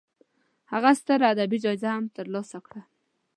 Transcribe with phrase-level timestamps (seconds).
[0.71, 2.81] هغه ستره ادبي جایزه هم تر لاسه کړه.